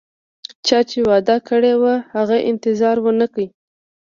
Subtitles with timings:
[0.67, 3.45] چا چې وعده کړي وه، هغه انتظار ونه کړ